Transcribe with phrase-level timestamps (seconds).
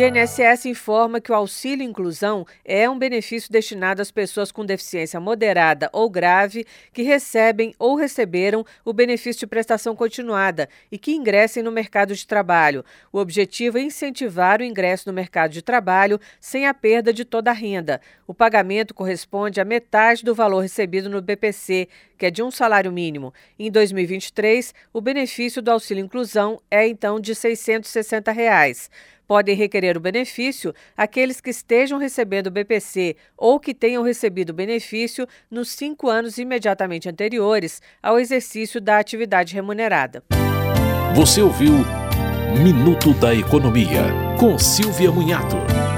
[0.00, 5.90] INSS informa que o auxílio inclusão é um benefício destinado às pessoas com deficiência moderada
[5.92, 11.70] ou grave que recebem ou receberam o benefício de prestação continuada e que ingressem no
[11.70, 12.82] mercado de trabalho.
[13.12, 17.50] O objetivo é incentivar o ingresso no mercado de trabalho sem a perda de toda
[17.50, 18.00] a renda.
[18.26, 22.90] O pagamento corresponde a metade do valor recebido no BPC, que é de um salário
[22.90, 23.34] mínimo.
[23.58, 28.88] Em 2023, o benefício do auxílio inclusão é então de 660 reais.
[29.30, 34.52] Podem requerer o benefício aqueles que estejam recebendo o BPC ou que tenham recebido o
[34.52, 40.24] benefício nos cinco anos imediatamente anteriores ao exercício da atividade remunerada.
[41.14, 41.74] Você ouviu
[42.60, 44.02] Minuto da Economia,
[44.36, 45.89] com Silvia Munhato.